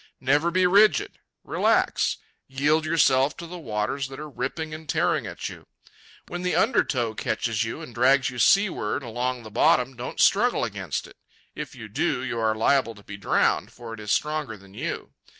Never 0.19 0.49
be 0.49 0.65
rigid. 0.65 1.19
Relax. 1.43 2.17
Yield 2.47 2.85
yourself 2.85 3.37
to 3.37 3.45
the 3.45 3.59
waters 3.59 4.07
that 4.07 4.19
are 4.19 4.27
ripping 4.27 4.73
and 4.73 4.89
tearing 4.89 5.27
at 5.27 5.47
you. 5.47 5.67
When 6.27 6.41
the 6.41 6.55
undertow 6.55 7.13
catches 7.13 7.63
you 7.63 7.83
and 7.83 7.93
drags 7.93 8.27
you 8.31 8.39
seaward 8.39 9.03
along 9.03 9.43
the 9.43 9.51
bottom, 9.51 9.95
don't 9.95 10.19
struggle 10.19 10.63
against 10.63 11.05
it. 11.05 11.17
If 11.53 11.75
you 11.75 11.87
do, 11.87 12.23
you 12.23 12.39
are 12.39 12.55
liable 12.55 12.95
to 12.95 13.03
be 13.03 13.15
drowned, 13.15 13.71
for 13.71 13.93
it 13.93 13.99
is 13.99 14.11
stronger 14.11 14.57
than 14.57 14.73
you. 14.73 15.13